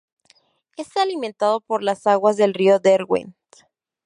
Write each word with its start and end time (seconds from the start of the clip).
Es 0.77 0.97
alimentado 0.97 1.59
por 1.61 1.83
las 1.83 2.07
aguas 2.07 2.35
del 2.35 2.55
río 2.55 2.79
Derwent. 2.79 3.35